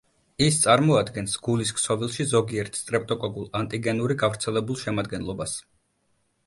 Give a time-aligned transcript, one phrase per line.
[0.43, 5.57] ის წარმოადგენს, გულის ქსოვილში ზოგიერთ სტრეპტოკოკულ–ანტიგენური გავრცელებულ შემადგენლობას.